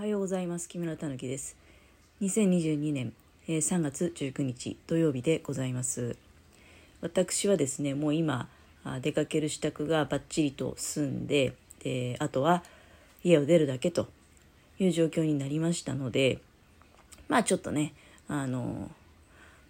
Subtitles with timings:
[0.00, 0.66] はようございます。
[0.66, 1.58] 木村たぬきです。
[2.22, 3.12] 2022年
[3.46, 6.16] 3月19日土曜日でございます。
[7.02, 8.48] 私はですね、もう今、
[9.02, 11.52] 出かける支度がバッチリと済んで、
[11.84, 12.62] であとは
[13.22, 14.08] 家を出るだけと
[14.78, 16.38] いう状況になりましたので、
[17.28, 17.92] まあちょっとね、
[18.26, 18.90] あの、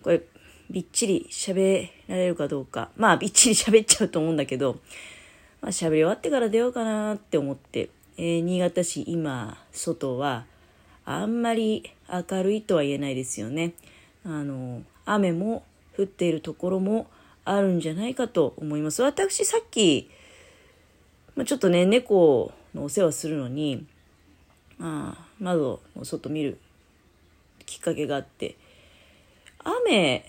[0.04, 0.22] これ、
[0.70, 4.78] びっちり喋られるかどうか、まあびっちり喋っちゃうと思うんだけど、
[5.60, 7.90] まあ喋り終わってから出ようかなって思って、
[8.22, 10.44] えー、新潟市今、外は
[11.06, 13.72] あんまり明るいとは言えないですよね。
[14.26, 15.64] あの、雨も
[15.96, 17.06] 降っているところも
[17.46, 19.00] あるんじゃないかと思います。
[19.00, 20.10] 私さっき、
[21.34, 23.86] まあ、ちょっとね、猫のお世話するのに、
[24.78, 26.58] あ窓の外見る
[27.64, 28.58] きっかけがあって、
[29.64, 30.26] 雨、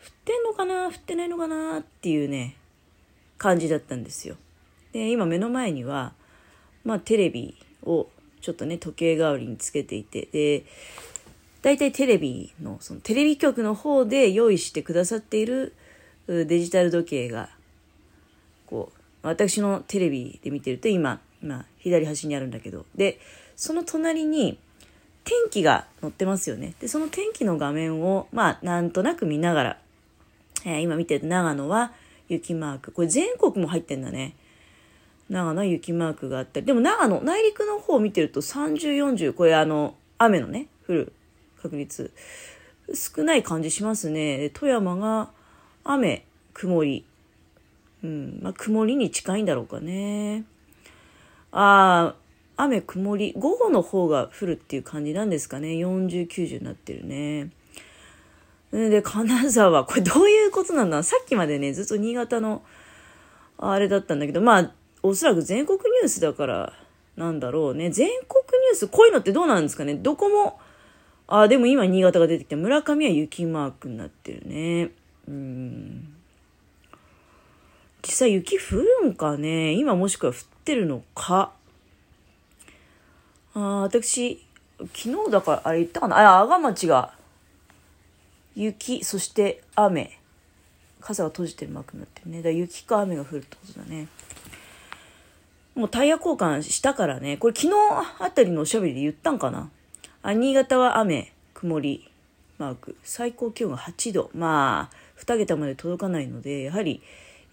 [0.00, 2.54] 降ってんのかな降ってないのかなっていうね、
[3.36, 4.36] 感じだったんですよ。
[4.92, 6.12] で、今目の前には、
[6.84, 8.08] まあテレビを
[8.40, 10.64] ちょっとね、時計代わりにつけていて、で、
[11.62, 15.74] 大体テレビの、そのテレビ局の方で用意してくださっている
[16.26, 17.48] デジタル時計が、
[18.66, 23.18] こう、私のテレビで見てると今、今、左端にあるんだけど、で、
[23.56, 24.58] その隣に
[25.24, 26.74] 天気が載ってますよね。
[26.80, 29.78] で、その天気の画面を、まあ、なんとなく見ながら、
[30.66, 31.92] えー、今見てる長野は
[32.28, 32.92] 雪マーク。
[32.92, 34.34] これ全国も入ってんだね。
[35.28, 36.66] 長野雪マークがあったり。
[36.66, 41.12] でも長野、内陸の方を見てると30、40、これあの、雨のね、降る
[41.62, 42.12] 確率、
[42.92, 44.50] 少ない感じしますね。
[44.52, 45.30] 富山が
[45.82, 47.04] 雨、曇り。
[48.02, 50.44] うん、まあ、曇りに近いんだろうかね。
[51.52, 52.14] あ
[52.56, 53.32] あ、雨、曇り。
[53.36, 55.68] 午後の方が降るっていう感じなんですかね。
[55.68, 57.50] 40、90になってるね。
[58.72, 61.02] で、金沢、これどういうことなんだ？
[61.02, 62.62] さっきまでね、ずっと新潟の、
[63.56, 64.72] あれだったんだけど、まあ、
[65.04, 66.72] おそらく全国ニュースだから、
[67.14, 67.90] なんだろうね。
[67.90, 70.58] 全国ニュース、こういうのってどうなんですかねどこも、
[71.28, 74.90] あ、でも今新潟が出てきて、村上は雪マークになってるね。
[75.28, 76.14] うん。
[78.02, 81.52] 実際雪降るんかね今もしくは降ってるのか
[83.54, 84.42] あ私、
[84.78, 87.12] 昨日だから、あれ言ったかなあ、阿賀町が、
[88.56, 90.18] 雪、そして雨。
[91.00, 92.38] 傘が閉じてるマークになってるね。
[92.38, 94.08] だから雪か雨が降るってことだね。
[95.74, 97.36] もうタイヤ交換したからね。
[97.36, 97.74] これ昨日
[98.20, 99.70] あたりのおしゃべりで言ったんかな？
[100.22, 102.08] あ、新潟は雨、曇り、
[102.58, 102.96] マーク。
[103.02, 104.30] 最高気温が8度。
[104.34, 107.02] まあ、2桁まで届かないので、やはり、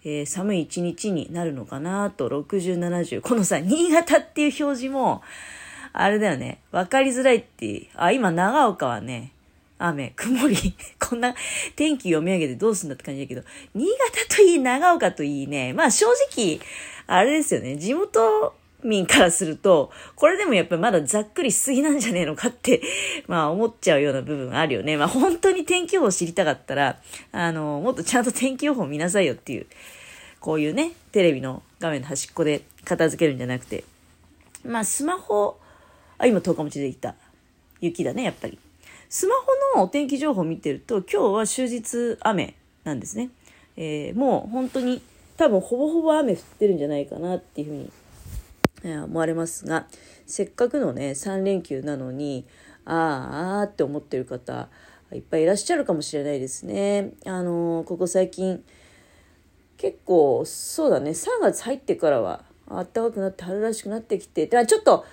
[0.04, 3.20] えー、寒い一日になるのかなと、60、70。
[3.20, 5.22] このさ、新潟っていう表示も、
[5.92, 6.60] あれだよね。
[6.70, 9.32] わかりづらいって、あ、今長岡はね、
[9.88, 10.56] 雨、曇り、
[10.98, 11.34] こんな
[11.76, 13.42] 天気読み上げてどうすんだって感じだけど、
[13.74, 16.60] 新潟といい、長岡といいね、まあ正直、
[17.06, 22.82] あれですよね、地元民からすると、これでもやっぱりまだざっくりしすぎなんじゃねえのかって、
[23.26, 24.96] まあ思っちゃうような部分あるよね。
[24.96, 27.00] まあ本当に天気予報知りたかったら、
[27.32, 29.66] あの、もっとちゃんと天気予報見なさいよっていう、
[30.40, 33.84] こういうね、テレビの画面の端っこで片付けるんじゃなくて、
[34.64, 35.58] まあスマホ、
[36.18, 37.14] あ、今10日持ちでいた。
[37.80, 38.58] 雪だね、やっぱり。
[39.14, 39.34] スマ
[39.74, 43.28] ホのお天気情報を見てると、今日は終日雨なんですね。
[43.76, 45.02] えー、もう本当に
[45.36, 47.92] 多分ほぼほぼ雨降ってるんじゃないかなっていうふうに、
[48.84, 49.86] え思われますが、
[50.26, 52.46] せっかくのね、3連休なのに、
[52.86, 54.70] あーあーって思ってる方、
[55.12, 57.10] いっぱいいらっしゃるかもしれないですね。
[57.26, 58.64] あのー、ここ最近、
[59.76, 65.04] 結構、そうだね、3月入ってからは、暖かくなって春らしくなってきて、ちょっと、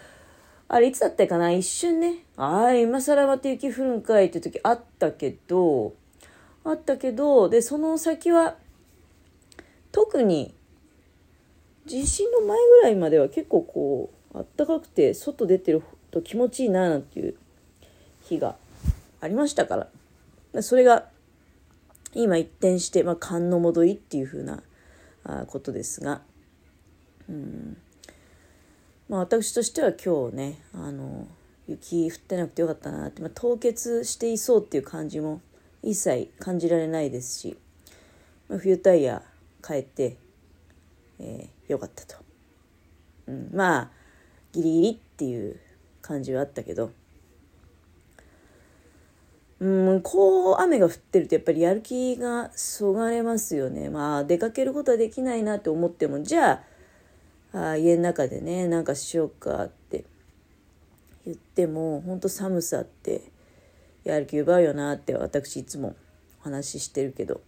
[0.70, 1.52] あれいつだったかな？
[1.52, 5.94] 一瞬ね、ああ、今更また雪降るんかいって時あったけど、
[6.64, 8.56] あったけど、で、その先は、
[9.92, 10.56] 特に、
[11.86, 17.36] 地震の前ぐらいまでは結構こう、あったかくて、外出てると気持ちいいな、なんていう
[18.22, 18.56] 日が
[19.20, 19.90] ありましたか
[20.54, 20.62] ら。
[20.62, 21.10] それが、
[22.14, 24.64] 今一転して、まあ、寒の戻りっていう風な
[25.26, 26.22] あことですが、
[27.28, 27.78] うん。
[29.10, 31.28] まあ、私としては今日ねあの
[31.70, 35.40] 雪降ってなくてよかったなって、まあ、凍結していそうっていう感じも
[35.84, 37.58] 一切感じられないですし、
[38.48, 39.22] まあ、冬タイヤ
[39.66, 40.18] 変えて、
[41.20, 42.16] えー、よかったと、
[43.28, 43.90] うん、まあ
[44.52, 45.60] ギリギリっていう
[46.02, 46.92] 感じはあったけど。
[49.62, 53.90] うんこう雨が降ってるとやっぱりやる気がそがれますよね。
[53.90, 56.64] まあ出かけることはできないなって思ってもじゃ
[57.52, 59.79] ああ家の中でねなんかしようかって
[61.30, 63.22] 言っても本当寒さって
[64.04, 65.96] やる気奪うよなって私いつも
[66.42, 67.42] お話ししてるけど、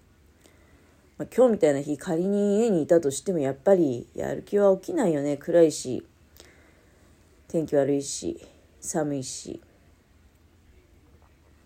[1.18, 5.38] まあ、今日みたいな日仮に家にいたとしてもやっぱりやる気は起きないよね。
[5.38, 6.06] 暗いし
[7.48, 8.40] 天気悪いし
[8.80, 9.60] 寒いし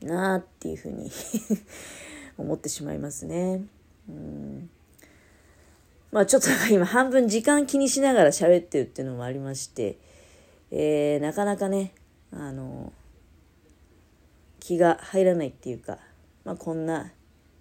[0.01, 1.12] なあっていうふうに
[2.38, 3.65] 思ってしまいますね。
[4.07, 4.69] うん。
[6.12, 9.97] まあちょっと今半分時間気にしながら喋ってるっていうのもありまして、
[10.71, 11.94] えー、なかなかね、
[12.35, 12.93] あの、
[14.59, 15.97] 気が入らないっていうか、
[16.43, 17.11] まあこんな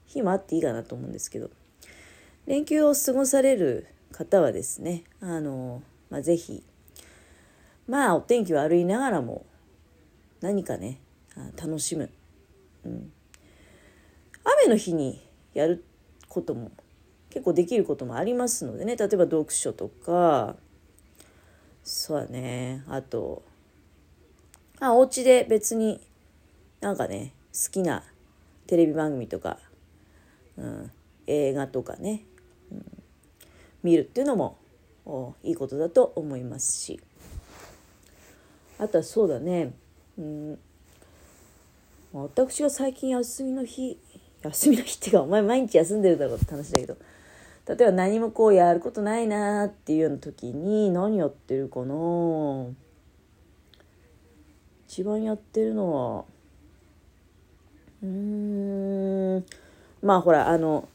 [0.06, 1.50] 日もあっていいかなと思うんですけど、
[2.46, 6.62] 連休を過ごされる方はですね、あの、まあ、ぜひ、
[7.86, 9.46] まあお天気悪いながらも
[10.40, 11.00] 何かね、
[11.56, 12.10] 楽しむ。
[12.84, 13.12] うん。
[14.44, 15.84] 雨の日にやる
[16.28, 16.70] ことも
[17.30, 20.56] 結構できることもありますのでね例えば読書とか
[21.82, 23.42] そうだねあと
[24.80, 26.00] あお家で別に
[26.80, 28.02] なんかね好きな
[28.66, 29.58] テレビ番組とか、
[30.56, 30.90] うん、
[31.26, 32.24] 映画とかね、
[32.72, 32.84] うん、
[33.82, 34.58] 見るっていうのも
[35.42, 37.00] いいことだと思いますし。
[38.78, 39.72] あとはそうだね、
[40.18, 40.58] うん、
[42.12, 43.98] 私は最近休みの日
[44.42, 46.96] 休みの日っていうかお前毎日休んでるだろうって話だけど
[47.66, 51.94] 例えば何もこうやることないなっていうような時に何やってるかな
[54.94, 56.24] 一番やってるのは
[58.00, 59.44] うーん
[60.04, 60.88] まあほらあの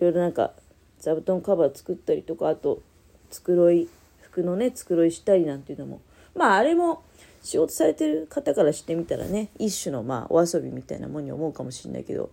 [0.00, 0.50] いろいろなんか
[0.98, 2.82] 座布団カバー作ったりとかあと
[3.30, 3.88] 繕い
[4.22, 6.00] 服のね繕いしたりなんていうのも
[6.34, 7.04] まああれも
[7.40, 12.30] 仕事されてる方からしてみたらね一種のまあお遊びみたいなもんに思うかもしれないけど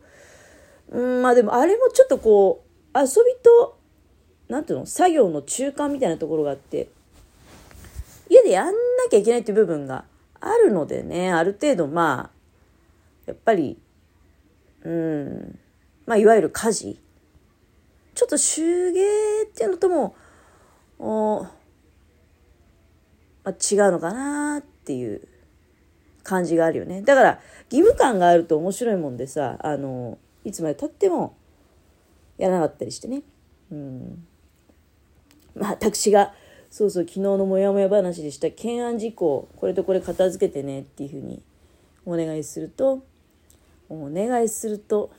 [0.89, 3.77] うんまあでもあれもちょっとこう遊びと、
[4.47, 6.87] なんていうの、作業の中間みたいなところがあって、
[8.29, 8.73] 家でやんな
[9.11, 10.05] きゃいけないっていう部分が
[10.45, 12.30] あるのでね、ある程度まあ、
[13.25, 13.80] やっぱり、
[14.83, 15.59] うん、
[16.06, 17.00] まあいわゆる家事。
[18.13, 20.15] ちょっと手芸っていうのとも、
[21.00, 21.50] おま
[23.45, 25.27] あ、違うのかなっていう
[26.24, 27.01] 感じがあるよね。
[27.01, 27.39] だから
[27.71, 31.36] 義務感があると面白いもんでさ、あの、いつまでたっても
[32.38, 33.24] やらなかったりしてね。
[33.71, 34.27] うん。
[35.56, 36.33] まあ、私が、
[36.75, 41.42] そうそう、昨日のモヤモヤ話でした懸案事項、これとこれ片付けてねっていうふうに
[42.06, 43.01] お願いすると、
[43.88, 45.10] お願いすると、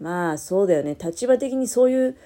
[0.00, 2.16] まあそうだよね、立場的にそういう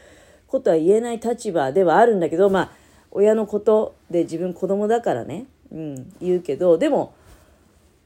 [0.47, 2.71] ことは言えない立場ではあるんだけど、まあ、
[3.11, 7.13] 親のことで自分子供だからね、うん、言うけど、でも、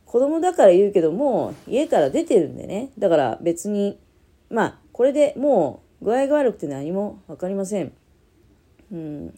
[0.07, 2.91] 子供だから言うけども、家から出てるんでね。
[2.99, 3.97] だから別に、
[4.51, 7.93] まあ、これでもう具合が悪くて何も分かりません。
[8.91, 9.35] うん、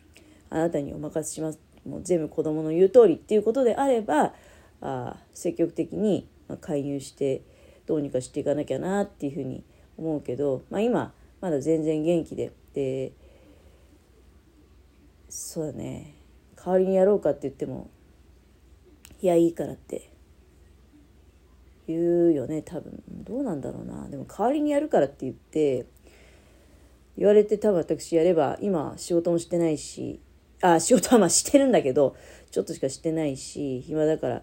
[0.51, 1.59] あなたにお任せします。
[1.85, 4.35] もう全部子供の言う通りっていうことであれば、
[4.81, 6.29] あ積極的に
[6.61, 7.43] 介入して
[7.87, 9.65] どうにかしていかなきゃなっていうふうに
[9.97, 12.53] 思うけど、まあ、今まだ全然元気で。
[12.75, 13.13] で
[15.29, 16.15] そうだね。
[16.57, 17.89] 代わりにやろうかって言っても
[19.21, 20.11] いやいいからって。
[21.89, 23.03] 言うよね多分。
[23.09, 24.09] どうなんだろうな。
[24.09, 25.87] でも代わりにやるからって言って
[27.17, 30.21] 言われて多分私やれば、今仕事もしてないし、
[30.61, 32.17] あ、仕事はまあしてるんだけど、
[32.51, 34.43] ちょっとしかしてないし、暇だから、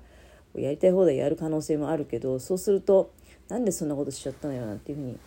[0.55, 3.11] やりたい放題やる可能性もあるけど、そうすると、
[3.49, 5.19] なんでそんなことしちゃったのよなんていうふうに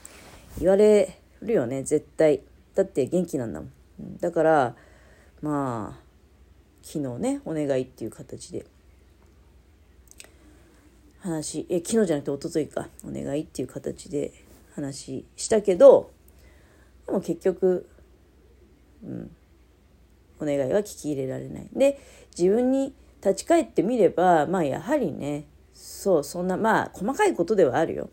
[0.61, 2.43] 言われるよね、絶対。
[2.75, 4.19] だって元気なんだもん。
[4.21, 4.77] だから、
[5.43, 6.07] まあ、
[6.83, 8.67] 昨日ね、お願いっていう形で、
[11.21, 14.33] 話、え、昨日じゃなくて一昨日か、お願いっていう形で
[14.75, 16.11] 話したけど、
[17.07, 17.89] でも結局、
[19.05, 19.36] うん、
[20.41, 21.69] お願いは聞き入れられない。
[21.75, 22.01] で、
[22.37, 28.11] 自分に立ち返ってみれば、まあやはりね、そう、そんな、まあ細かいことではあるよ。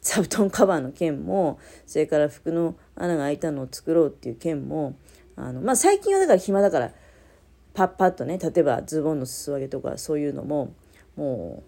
[0.00, 4.96] 座布団カバーの件も、それから服の穴が開いたのを作ろうっていう件も、
[5.36, 6.92] あの、まあ最近はだから暇だから、
[7.74, 10.74] パッパッとね、例えばズボンの裾上げとかそういうのも、
[11.16, 11.62] も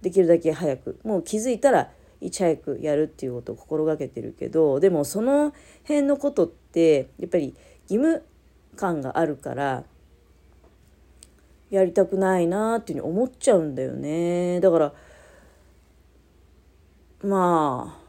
[0.00, 7.54] う、できるだけ早く、もう気づいたらいち早くやるっていうことを心がけてるけどでもその辺のことってやっぱり
[7.88, 8.22] 義務
[8.78, 9.84] 感があるから
[11.70, 14.92] やりたくないなっていうふうに思っちゃうんだよねだから
[17.22, 18.00] まあ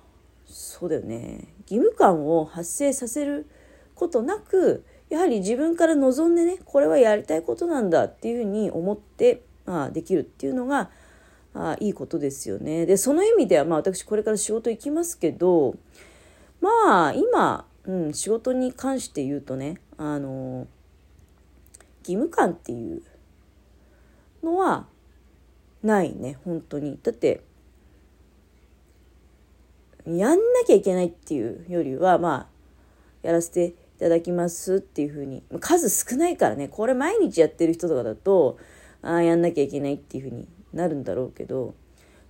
[0.46, 3.50] そうだよね義務感を発生させる
[3.96, 10.90] ことなくやはり自分から望んでねこれはやりたいことなんだっていうふうに思って、まあ、できるっていうのが
[11.54, 12.86] あいいことですよね。
[12.86, 15.76] で、その意味では、まあ私これから仕事行きますけど、
[16.62, 20.68] まあ今、うん、仕事に関して言うとね、あの、
[22.02, 23.02] 義務感っていう
[24.44, 24.86] のは
[25.82, 27.00] ないね、本当に。
[27.02, 27.42] だって、
[30.06, 32.48] やんなきゃいけないっていうよりは、まあ、
[33.24, 38.58] やらせていただきますっていうふうに、数少ないからね、これ毎日やってる人とかだと、
[39.02, 41.76] ああ、やんなきゃいけないっていうふうになるんだろうけど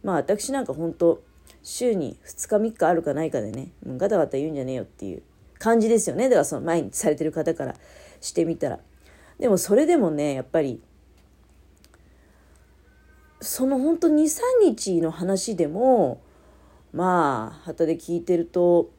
[0.03, 1.21] まあ私なんか本当
[1.61, 5.23] 週に2日3日あるかないかでねガタガタ言うんじゃねえよっていう
[5.59, 6.29] 感じですよね。
[6.29, 7.75] だからその毎日されてる方から
[8.21, 8.79] してみたら。
[9.37, 10.81] でもそれでもねやっぱり
[13.41, 16.21] その本当23日の話でも
[16.91, 18.89] まあ旗で聞いてると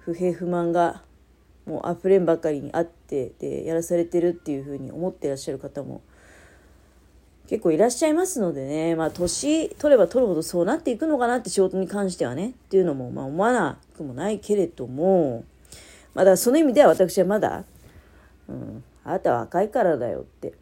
[0.00, 1.02] 不平不満が
[1.66, 6.02] もう溢れんばかりにあってでやらされてるっていうふうに思ってらっしゃる方も
[7.48, 8.96] 結構いらっしゃいますのでね。
[8.96, 12.50] まあ年取れば取るほどそうなっていくのかなって仕事に関してはね。
[12.50, 15.44] っていうのもまあ思わなくもないけれども。
[16.16, 17.64] まだその意味では私はまだ、
[18.48, 20.54] うん、あなたは若いからだよって。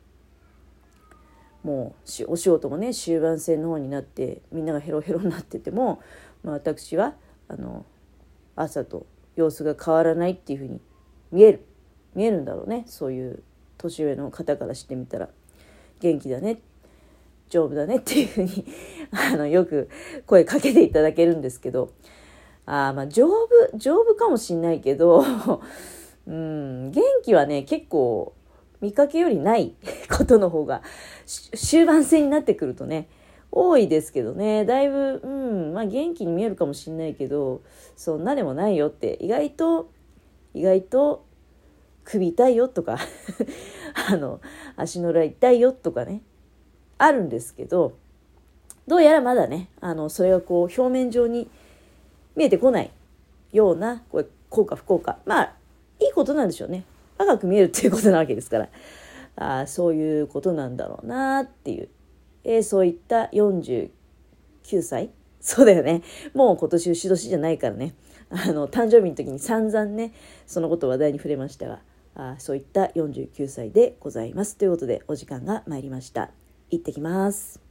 [1.62, 6.02] もうお仕事もね終盤戦の方になってみんながヘロヘロになってても、
[6.42, 7.14] まあ、私は
[7.48, 7.86] あの
[8.54, 10.80] 朝と様子が変わらないっていうふうに
[11.32, 11.64] 見える。
[12.14, 12.84] 見えるんだろうね。
[12.86, 13.42] そういう
[13.78, 15.28] 年上の方からしてみたら。
[16.00, 16.58] 元気だね。
[17.48, 18.66] 丈夫だねっていうふうに
[19.12, 19.88] あのよく
[20.26, 21.92] 声かけていただけるんですけど。
[22.66, 25.24] あまあ丈夫丈夫かもしんないけど
[26.26, 28.32] うん元気はね結構
[28.80, 29.74] 見かけよりない
[30.16, 30.82] ことの方が
[31.26, 33.08] 終盤戦になってくるとね
[33.50, 34.64] 多いですけどね。
[34.64, 37.60] だいぶうんまあ元気に見えるかもしんないけど
[37.96, 39.90] そんなでもないよって意外と
[40.54, 41.24] 意外と
[42.04, 42.98] 首痛いよとか
[44.10, 44.40] あの
[44.76, 46.22] 足の裏痛いよとかね
[46.98, 47.92] あるんですけど
[48.86, 51.48] どうやらまだねあのそれがこう表面上に
[52.36, 52.90] 見えてこない
[53.52, 55.52] ようなこれ効果不効果まあ
[56.00, 56.84] いいことなんでしょうね
[57.18, 58.68] 赤く見えるっていうことなわけですから、
[59.36, 61.88] あそういうことなんだろうなっていう、
[62.42, 63.90] えー、そういった49
[64.82, 65.10] 歳？
[65.40, 66.02] そうだよね。
[66.32, 67.94] もう今年牛年じゃないからね。
[68.30, 70.12] あの、誕生日の時に散々ね、
[70.46, 71.80] そのこと話題に触れましたが、
[72.16, 74.56] あそういった49歳でございます。
[74.56, 76.30] ということで、お時間が参りました。
[76.70, 77.63] 行ってきます。